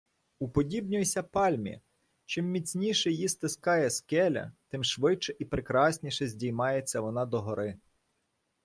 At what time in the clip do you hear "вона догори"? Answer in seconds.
7.01-7.77